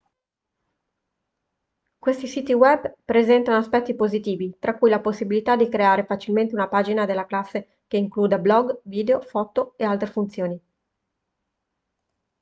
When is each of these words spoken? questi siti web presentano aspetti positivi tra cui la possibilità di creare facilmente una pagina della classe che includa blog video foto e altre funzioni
questi 1.99 2.25
siti 2.25 2.53
web 2.53 2.91
presentano 3.05 3.57
aspetti 3.59 3.93
positivi 3.93 4.55
tra 4.57 4.75
cui 4.75 4.89
la 4.89 4.99
possibilità 4.99 5.55
di 5.55 5.69
creare 5.69 6.05
facilmente 6.05 6.55
una 6.55 6.67
pagina 6.67 7.05
della 7.05 7.27
classe 7.27 7.81
che 7.85 7.97
includa 7.97 8.39
blog 8.39 8.81
video 8.85 9.21
foto 9.21 9.75
e 9.77 9.83
altre 9.83 10.09
funzioni 10.09 10.59